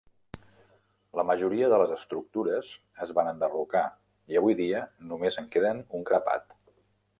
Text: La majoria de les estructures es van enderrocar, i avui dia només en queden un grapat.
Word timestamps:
La 1.19 1.25
majoria 1.31 1.67
de 1.73 1.79
les 1.81 1.93
estructures 1.97 2.71
es 3.07 3.13
van 3.19 3.31
enderrocar, 3.33 3.85
i 4.35 4.41
avui 4.41 4.59
dia 4.65 4.83
només 5.13 5.41
en 5.43 5.53
queden 5.57 5.87
un 6.01 6.11
grapat. 6.13 6.61